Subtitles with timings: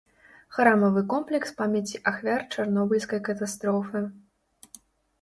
[0.55, 4.07] Храмавы комплекс памяці ахвяр чарнобыльскай катастрофы.